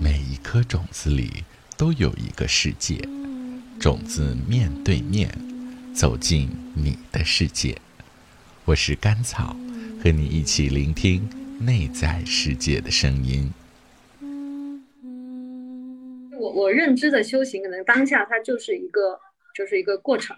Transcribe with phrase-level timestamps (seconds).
[0.00, 1.44] 每一颗种子里
[1.76, 2.96] 都有一个世界，
[3.78, 5.30] 种子面对面
[5.94, 7.76] 走进你的世界。
[8.64, 9.56] 我是甘草，
[10.02, 11.28] 和你一起聆听
[11.60, 13.52] 内在世界的声音。
[16.38, 19.18] 我我认知的修行，可能当下它就是一个
[19.54, 20.36] 就是一个过程。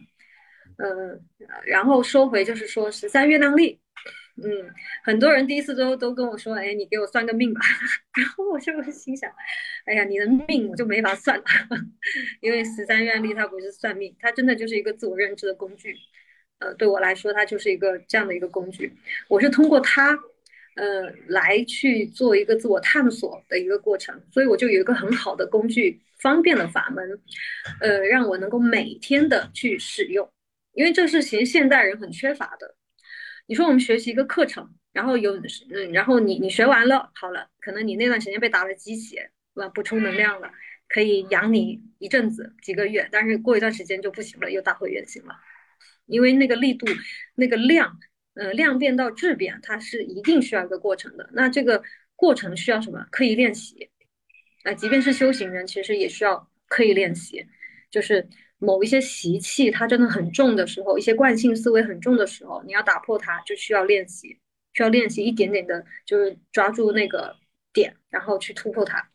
[0.76, 1.20] 嗯，
[1.64, 3.78] 然后说回就是说十三月亮历，
[4.42, 4.70] 嗯，
[5.04, 7.60] 很多人第一次都都跟我说，哎，你给我算个命吧。
[8.16, 9.30] 然后我就会心想，
[9.84, 11.44] 哎呀，你的命我就没法算了，
[12.40, 15.94] 因为十三愿力它不是算命，它真的就是一个自我认知的工具。
[16.58, 18.92] 呃，对我来说，它就是一个这样的一个工具。
[19.28, 20.10] 我是通过它，
[20.76, 27.18] 呃，来去做一个自我探索的一个过程，所以我就有一个很好的工具，方便的法门，
[27.80, 30.28] 呃，让我能够每天的去使用。
[30.72, 32.74] 因为这是其实现代人很缺乏的。
[33.50, 35.36] 你说我们学习一个课程，然后有
[35.74, 39.68] 嗯，然后你你学完了，好了，可能你那段时间被打了鸡血，对吧？
[39.70, 40.52] 补充能量了，
[40.88, 45.34] 可以养你一阵子几个月，但是过一段时间就不行了，又打回原形了。
[46.06, 46.86] 因为那个力度、
[47.34, 47.98] 那个量，
[48.34, 51.28] 呃，量变到质变，它是一定需要一个过程的。
[51.32, 51.82] 那这个
[52.14, 53.04] 过程需要什么？
[53.10, 53.90] 刻意练习。
[54.62, 57.48] 啊，即便是修行人，其实也需要刻意练习，
[57.90, 58.28] 就是。
[58.60, 64.38] 某一些习气，它真的很重的时候，一些惯性思维很重的时候，你要打破它，就需要练习，
[64.74, 67.34] 需要练习一点点的，就是抓住那个
[67.72, 69.08] 点，然后去突破它。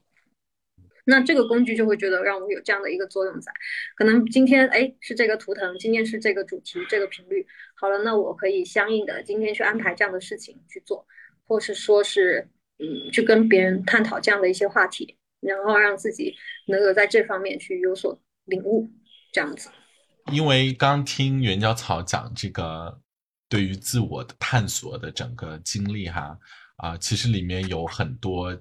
[1.06, 3.52] 那这个工具就会觉得让我有这样的一个作用在。
[3.96, 11.06] 可能今天哎是这个图腾，今天是这个主题，这个频率，好了，那我可以相应的今天去安排这样的事情去做，
[11.46, 12.48] 或是说是
[12.80, 16.34] 嗯去跟别人探讨这样的一些话题，然后让自己
[16.66, 18.90] 能够在这方面去有所领悟。
[19.36, 19.69] 这样子，
[20.31, 22.97] 因为刚听元角草讲这个
[23.50, 26.38] 对于自我的探索的整个经历哈
[26.78, 28.58] 啊，其实里面有很多，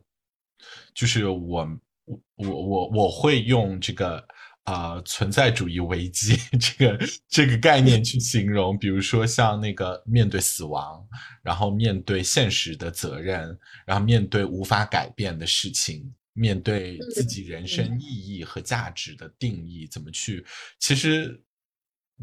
[0.93, 1.69] 就是我
[2.07, 4.27] 我我我我会用这个
[4.65, 11.07] 啊存在主义危机 这个这个概念去形容，比如说像那个面对死亡，
[11.41, 16.13] 然后面对现实的责任，然后面对无法改变的事情。
[16.35, 20.45] 面对自己人生意义和价值的定义，怎么去？
[20.79, 21.43] 其实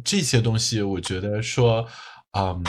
[0.04, 1.88] 这些东西，我觉得说，
[2.38, 2.64] 嗯，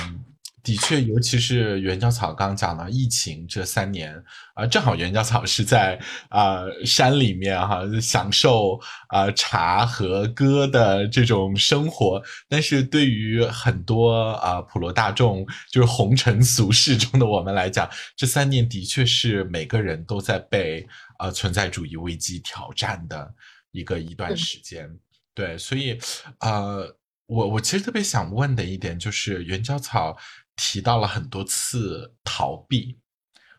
[0.63, 4.15] 的确，尤其是袁角草刚讲到疫情这三年
[4.55, 12.23] 啊，正好袁角草是在啊山里面哈，享受啊茶和歌的这种生活。
[12.49, 20.87] 但是对于很多啊普罗大众，就是红尘俗世中的我们来讲，这三年的确是每个人都在被。
[21.19, 23.33] 啊，存在主义危机挑战的
[23.71, 24.91] 一个一段时间，
[25.33, 25.97] 对，所以，
[26.41, 26.93] 呃，
[27.33, 30.15] 我我其实特别想问的一点就是，元角草
[30.55, 32.99] 提到了很多次逃避，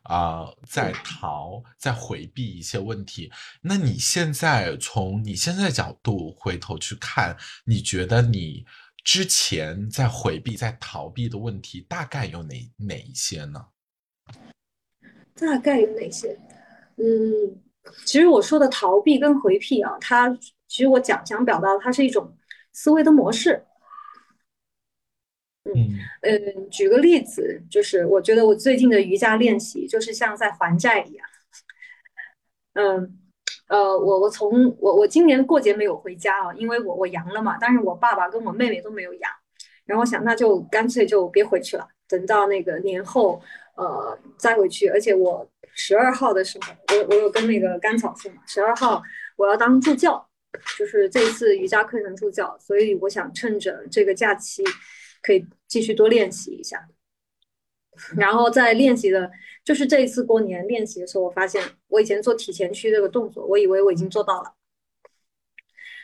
[0.03, 3.31] 啊，在逃，在回避一些问题。
[3.63, 7.35] 那你现在从你现在角度回头去看，
[7.65, 8.63] 你觉得你
[9.03, 13.65] 之前在回避、在逃避的问题大概有哪哪一些呢？
[15.35, 16.37] 大概有哪些？
[16.97, 17.59] 嗯，
[18.05, 20.29] 其实我说的逃避跟回避啊，它
[20.67, 22.37] 其实我讲想表达，它是一种
[22.73, 23.63] 思维的模式。
[25.63, 25.71] 嗯
[26.21, 31.25] 嗯，举个例子，就是我觉得我最近的瑜伽练习就是像在还债一样。
[32.73, 33.17] 嗯
[33.69, 39.31] 呃，我我从我我今年过节没有回家啊，因为我我阳了嘛，但是我爸爸跟我妹妹都没有阳，
[39.85, 43.41] 然后我想那就干脆就别回去了，等到那个年后
[43.75, 45.47] 呃再回去，而且我。
[45.75, 49.01] 十二号的时候，我我有跟那个甘草说嘛，十二号
[49.35, 50.29] 我要当助教，
[50.77, 54.63] 就是这一次瑜伽课程助教，所以我想趁着这个假期，
[55.21, 56.87] 可以继续多练习一下。
[58.17, 59.31] 然后在练习的，
[59.63, 64.55] 就是这一次过年练习的时候，我发现我以前做体前屈这个动作，我以为我已经做到了。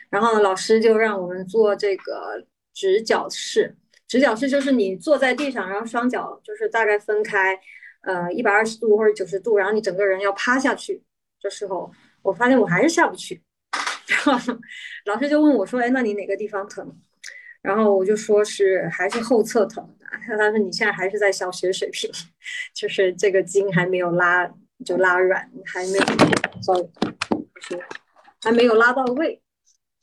[0.08, 7.60] 然后老师就让我们做这个直角式，直角式就是你坐在地上，然后双脚就是大概分开。
[8.02, 11.02] 呃，一百二十度或者九十度，然后你整个人要趴下去
[11.42, 11.92] 的时候，
[12.22, 13.42] 我发现我还是下不去。
[14.10, 14.58] 然 后
[15.06, 17.00] 老师就问我说：“哎，那你哪个地方疼？”
[17.62, 19.96] 然后我就说是还是后侧疼。
[20.26, 22.10] 他说：“你现在还是在小学水平，
[22.74, 24.50] 就是这个筋还没有拉，
[24.84, 26.04] 就拉软，还没有
[26.62, 26.88] ，sorry，
[27.60, 27.78] 是
[28.42, 29.40] 还没有拉到位。”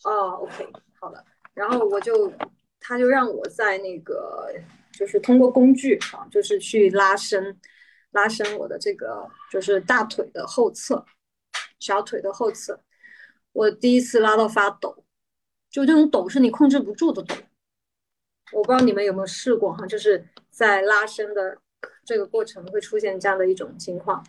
[0.05, 0.67] 哦，OK，
[0.99, 1.23] 好了。
[1.53, 2.31] 然后我就，
[2.79, 4.53] 他就让我在那个，
[4.93, 7.59] 就是通过工具啊，就是去拉伸。
[8.11, 11.05] 拉伸我的这个就是大腿的后侧，
[11.79, 12.79] 小腿的后侧。
[13.57, 15.03] 我第一次拉到发抖，
[15.71, 17.33] 就这种抖是你控制不住的抖。
[18.53, 21.57] 我不知道你们有没有试过哈，就是在拉伸的
[22.05, 24.23] 这个过程会出现这样的一种情况。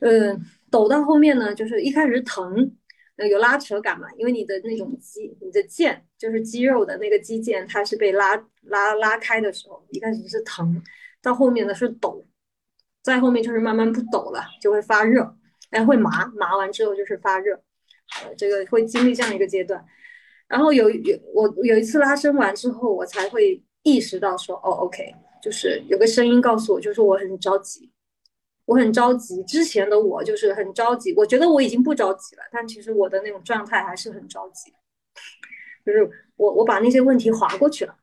[0.00, 2.76] 嗯，抖到后面呢，就是一开始疼，
[3.18, 10.82] 有拉扯感嘛，因为你的那种肌，你的腱就是肌肉的那个肌腱，它是被拉拉拉开的时候，一开始是疼，
[11.22, 12.26] 到后面呢是抖，
[13.00, 15.36] 再后面就是慢慢不抖了，就会发热，
[15.70, 17.62] 哎，会麻，麻完之后就是发热，
[18.22, 19.84] 呃，这个会经历这样一个阶段。
[20.48, 27.90] 然后有有我有一次拉伸完之后，我才会意识到说，哦，OK，就是有个声音告诉我，就是我很着急。
[28.66, 34.72] 我很着急，之前的我就是很着急，我觉得我已经不着急了，但其实我的那种状态还是很着急，
[35.84, 37.96] 就是我我把那些问题划过去了，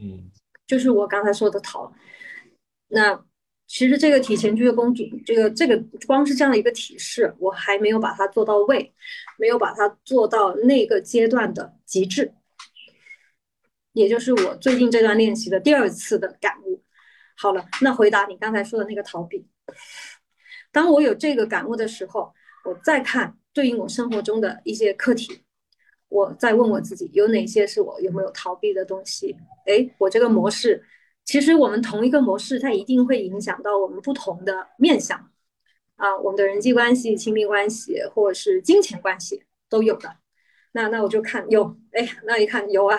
[0.00, 0.30] 嗯，
[0.66, 1.90] 就是我刚才说的逃。
[2.88, 3.24] 那
[3.68, 8.92] 其实这个体前屈的工作，这个这个光是这样的一个体式，我还没有把它做到位，
[9.38, 12.32] 没有把它做到那个阶段的极致，
[13.92, 16.82] 也就是我最近这段练习的第二次的感悟。
[17.36, 19.46] 好了，那回答你刚才说的那个逃避。
[20.72, 22.32] 当我有这个感悟的时候，
[22.64, 25.42] 我再看对应我生活中的一些课题，
[26.08, 29.36] 我再问我自己有哪些是我有没有逃避的东西？
[29.66, 30.82] 哎，我这个模式，
[31.28, 35.30] 其实我们同一个模式，它一定会影响到我们不同的面相
[35.96, 40.16] 啊，我们的人际关系、亲密关系或者是金钱关系都有的。
[40.72, 42.98] 那那我就看有，哎，那一看有啊，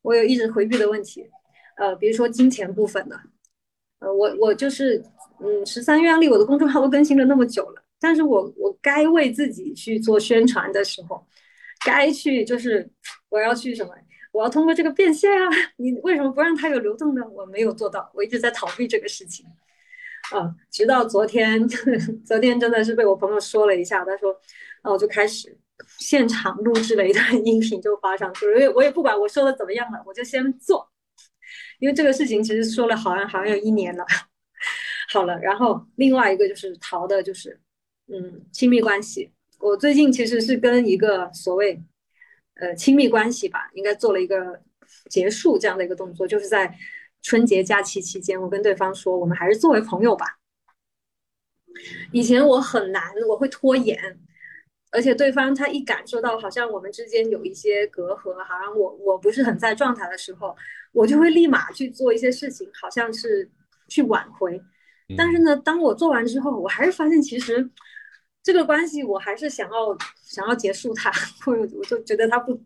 [0.00, 1.28] 我有一直回避的问题，
[1.76, 3.20] 呃，比如说金钱部分的。
[3.98, 5.04] 呃，我我就是，
[5.40, 11.22] 嗯，十三月案例我的公众号都更新了那么久了，但是我我该为自己去做宣传的时候，
[11.84, 12.88] 该去就是
[13.28, 13.92] 我要去什么，
[14.32, 17.22] 我要通过这个变现啊， 你为什么不让它有流动呢？
[17.28, 19.46] 我没有做到，我一直在逃避这个事情，
[20.32, 21.66] 啊，直到昨天，
[22.24, 24.34] 昨天真的是被我朋友说了一下，他说，
[24.84, 25.56] 那我就开始
[25.98, 30.88] 现场录制了一段音频就发上去了， 因为我也不管我说的怎么样了，我就先做。
[31.78, 34.04] 因为这个事情其实说了好像好像有一年了，
[35.10, 37.58] 好了，然后另外一个就是逃的，就是
[38.08, 39.32] 嗯亲密关系。
[39.60, 41.80] 我最近其实是跟一个所谓
[42.58, 44.60] 呃亲密关系吧，应该做了一个
[45.08, 46.72] 结束这样的一个动作，就是在
[47.22, 50.38] 春节假期期间，我跟对方说，我们还是作为朋友吧。
[52.12, 54.20] 以前我很难，我会拖延。
[54.90, 60.56] 而且对方他一感受到好像我们之间有一些隔阂，好像我我不是很在状态的时候，
[60.92, 63.50] 我就会立马去做一些事情，好像是
[63.88, 64.58] 去挽回。
[65.14, 67.68] 但是呢，当我做完之后，我还是发现其实
[68.48, 71.12] 这个关系我还是想要想要结束它，
[71.44, 72.58] 或者我就觉得它不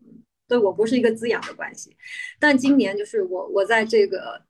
[0.47, 1.93] 对我不是一个滋养的关系。
[2.39, 4.41] 但今年就是我我在这个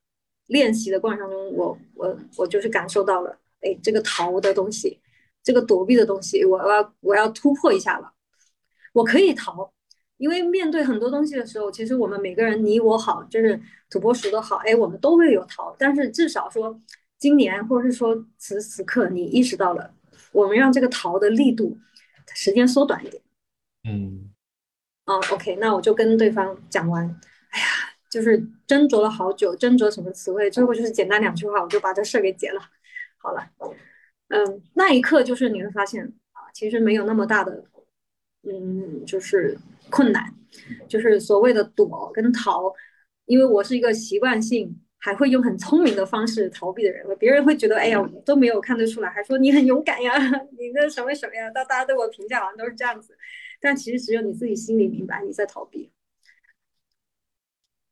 [0.45, 5.01] 练习的过程中，我我我就是感受到了，哎，这个逃的东西。
[5.41, 8.13] 这个躲避的东西，我要我要突破一下了。
[8.93, 9.73] 我可以逃，
[10.17, 13.59] 因为面对很多东西的时候，其实我们每个人你我好，就是
[13.89, 15.75] 土拨鼠都好，哎，我们都会有逃。
[15.79, 16.79] 但是至少说，
[17.17, 19.95] 今年或者是说此此刻，你意识到了，
[20.33, 21.77] 我们让这个逃的力度
[22.35, 23.23] 时间缩短一点。
[23.85, 24.31] 嗯，
[25.05, 27.05] 啊，OK，那我就跟对方讲完。
[27.49, 27.65] 哎呀，
[28.09, 28.37] 就是
[28.67, 32.61] 斟酌了好久，斟酌什么词汇，最后就是简单两句话，我就把这事儿给结了。
[33.17, 33.49] 好了。
[34.29, 37.63] 嗯，那一刻就是你会发现啊，其实没有那么大的，
[38.41, 39.55] 嗯，就是
[39.91, 40.33] 困难，
[40.87, 42.73] 就是所谓的躲跟逃，
[43.25, 50.17] 因为我是一个习惯性还会用很聪明的方式逃避的人，别人会觉得哎呀都没有看得出来，还说你很勇敢呀，
[50.57, 53.17] 你那什么什么呀，大大家对我评价好像都是这样子，
[53.59, 55.91] 但其实只有你自己心里明白你在逃避。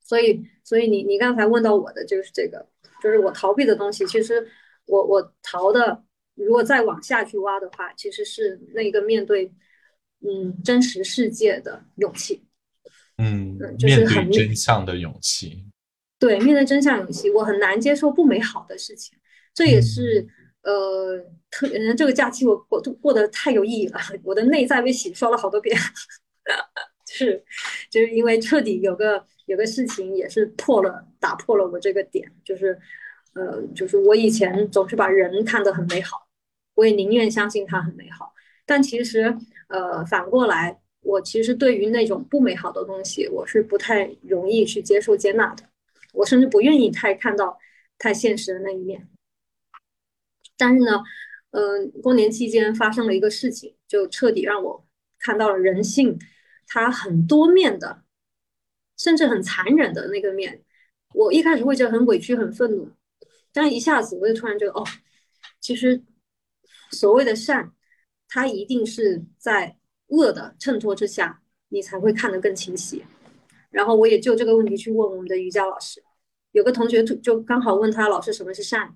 [0.01, 2.65] 所以，所以你你刚才问到我的就是这个，
[3.03, 4.47] 就是我逃避的东西，其实
[4.85, 6.03] 我我逃的。
[6.35, 9.51] 如果再往下去挖的话，其实是那个面对，
[10.21, 12.47] 嗯，真实世界的勇气，
[13.17, 15.65] 嗯，就是面对真相的勇气，
[16.21, 19.17] 对，面对真相勇气，我很难接受不美好的事情，
[19.55, 20.25] 这也是
[20.61, 21.17] 呃，
[21.49, 25.75] 特嗯，这个假期我过过得太有意义了，我的内在被洗刷了好多遍，
[27.09, 27.43] 是，
[27.89, 32.79] 就是因为彻底有个有个事情也是破了，打破了我这个点，就是。
[33.33, 36.27] 呃，就是我以前总是把人看得很美好，
[36.75, 38.33] 我也宁愿相信他很美好。
[38.65, 39.33] 但其实，
[39.69, 45.63] 呃，反过来，我其实对于那种不美好的东西，我是不太容易去接受接纳的。
[46.11, 47.57] 我甚至不愿意太看到
[47.97, 49.09] 太现实的那一面。
[50.57, 51.01] 但是呢，
[51.51, 54.85] 嗯，过年期间发生了一个事情，就彻底让我
[55.19, 56.19] 看到了人性
[56.67, 58.03] 它很多面的，
[58.97, 60.63] 甚至很残忍的那个面。
[61.13, 62.91] 我一开始会觉得很委屈、很愤怒。
[63.51, 64.85] 但一下子我就突然觉得，哦，
[65.59, 66.03] 其实
[66.91, 67.73] 所谓的善，
[68.29, 69.77] 它一定是在
[70.07, 73.03] 恶的衬托之下，你才会看得更清晰。
[73.71, 76.03] 然后我也就这个问题去问我们的瑜伽老师，
[76.51, 78.93] 有个同学就就刚好问他老师什么是善，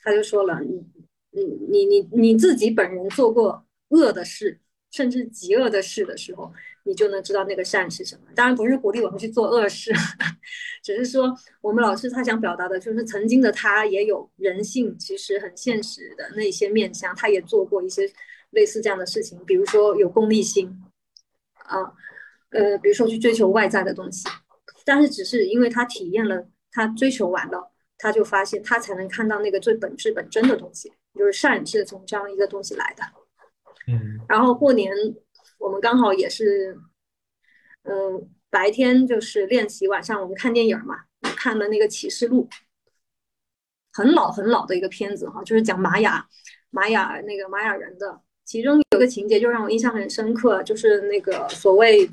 [0.00, 0.84] 他就说了，你
[1.32, 4.60] 你你你你自己本人做过恶的事，
[4.90, 6.52] 甚至极恶的事的时候，
[6.84, 8.22] 你就能知道那个善是什么。
[8.34, 9.92] 当然不是鼓励我们去做恶事，
[10.82, 18.10] 只是说我们老师他想表达的就是曾经的他也有人性，其实很现实的那些面相，他也做过一些
[18.50, 20.82] 类似这样的事情，比如说有功利心
[21.54, 21.94] 啊，
[22.82, 24.28] 比如说去追求外在的东西，
[24.84, 26.48] 但是只是因为他体验了。
[26.72, 30.88] 他追求完了，他就发现他才能看到那个最本质本真的东西，
[31.18, 33.02] 就是善是从这样一个东西来的。
[33.88, 34.94] 嗯，然后过年
[35.58, 36.78] 我们刚好也是，
[37.82, 42.48] 嗯，白天就是练习，晚上我们看电影嘛，看了那个《启示录》，
[43.92, 46.24] 很老很老的一个片子哈，就是讲玛雅
[46.70, 52.08] 玛雅那个玛雅人的，其中有个情节就让我印象很深刻，就是那个所谓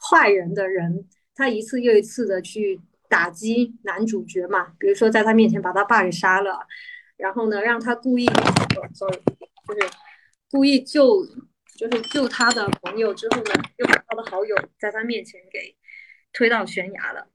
[0.00, 2.80] 坏人的人，他一次又一次的去。
[3.10, 6.60] 打击男主角嘛，比如说在他面前把他爸给杀了，
[7.16, 8.24] 然后呢让他故意
[8.94, 9.20] ，sorry，
[9.66, 9.92] 就是
[10.48, 11.26] 故意救，
[11.74, 15.76] 就是救他的朋友之后呢，又把他的好友在他面前给
[16.32, 17.26] 推到悬崖了。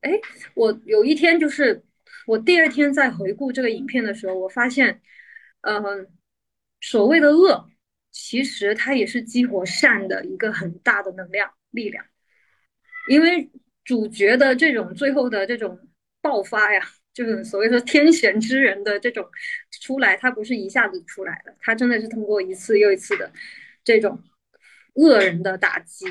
[0.00, 0.10] 哎，
[0.54, 1.84] 我有一天就是
[2.26, 5.00] 我第二天在回顾这个影片的时候，我发现，
[5.60, 6.08] 嗯，
[6.80, 7.70] 所谓的恶，
[8.10, 12.04] 其实它也是激活善的一个很大的能量力量，
[13.08, 13.48] 因为。
[13.86, 15.78] 主角的这种最后的这种
[16.20, 16.82] 爆发呀，
[17.14, 19.24] 就是所谓说天选之人的这种
[19.80, 23.30] 出来，他不是一下子出来的，他真的是通过一次又一次的
[23.84, 24.20] 这种
[24.94, 26.04] 恶人的打击，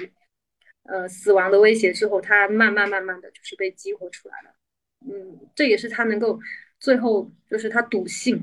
[0.84, 4.56] 呃，死亡的威胁之后，他慢慢慢慢的就是被激活出来了。
[5.02, 6.40] 嗯，这也是他能够
[6.80, 8.42] 最后就是他笃信，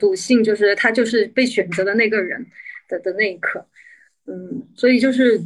[0.00, 2.44] 笃信就是他就是被选择的那个人
[2.88, 3.64] 的的那一刻。
[4.26, 5.40] 嗯，所以就是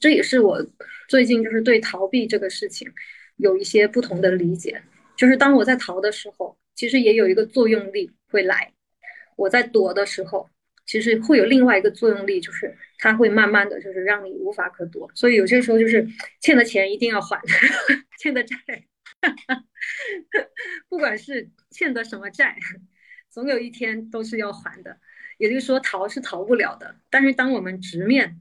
[0.00, 0.66] 这也是我。
[1.08, 2.90] 最近就是对逃避这个事情
[3.36, 4.80] 有一些不同的理解，
[5.16, 8.72] 就是当我在逃的时候，其实也有一个作用力会来；
[9.36, 10.48] 我在躲的时候，
[10.86, 15.10] 其实会有另外一个作用力，就是它会慢慢的就是让你无法可躲。
[15.14, 16.06] 所以有些时候就是
[16.40, 17.40] 欠的钱一定要还，
[18.18, 18.56] 欠的债，
[20.88, 22.56] 不管是欠的什么债，
[23.28, 24.96] 总有一天都是要还的。
[25.38, 28.40] 也就是说，逃是逃不了的，但是当我们直面。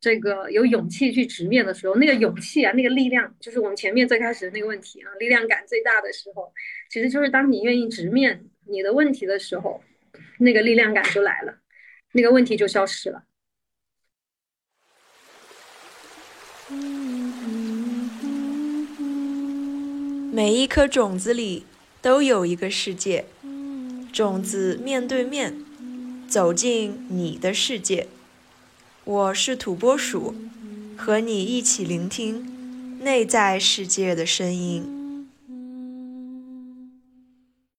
[0.00, 6.52] 这个有勇气去直面的时候，那个勇气啊，那个力量，就是我们前面最开始的那个问题啊，力量感最大的时候，
[6.88, 9.82] 其实就是当你愿意直面你的问题的时候，
[10.38, 11.58] 那个力量感就来了，
[12.12, 13.24] 那个问题就消失了。
[20.30, 21.64] 每一颗种子里
[22.00, 23.24] 都有一个世界，
[24.12, 25.64] 种子面对面
[26.28, 28.06] 走进你的世界。
[29.10, 30.34] 我是土拨鼠，
[30.94, 32.44] 和你一起聆听
[33.00, 34.97] 内在世界的声音。